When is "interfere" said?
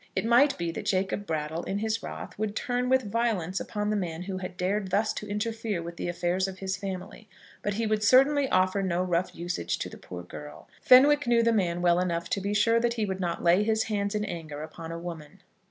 5.29-5.87